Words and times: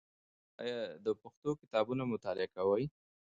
آیا 0.61 0.77
ته 0.89 0.97
د 1.05 1.07
پښتو 1.21 1.49
کتابونو 1.61 2.03
مطالعه 2.13 2.47
کوې؟ 2.55 2.85